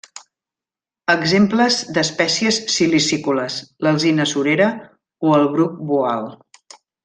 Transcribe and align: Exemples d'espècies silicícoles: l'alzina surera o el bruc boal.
Exemples 1.13 1.77
d'espècies 1.97 2.59
silicícoles: 2.77 3.59
l'alzina 3.87 4.29
surera 4.33 4.71
o 5.31 5.37
el 5.43 5.47
bruc 5.57 5.81
boal. 5.95 6.31